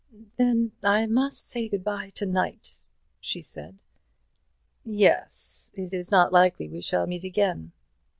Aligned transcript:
"Then 0.37 0.71
I 0.83 1.05
must 1.05 1.47
say 1.47 1.69
good 1.69 1.83
bye 1.83 2.09
to 2.15 2.25
night," 2.25 2.79
she 3.19 3.39
said. 3.43 3.77
"Yes, 4.83 5.71
it 5.75 5.93
is 5.93 6.09
not 6.09 6.33
likely 6.33 6.67
we 6.67 6.81
shall 6.81 7.05
meet 7.05 7.23
again. 7.23 7.71